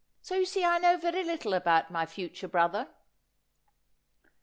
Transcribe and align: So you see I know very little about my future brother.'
So 0.23 0.33
you 0.33 0.45
see 0.47 0.65
I 0.65 0.79
know 0.79 0.97
very 0.97 1.23
little 1.23 1.53
about 1.53 1.91
my 1.91 2.07
future 2.07 2.47
brother.' 2.47 2.87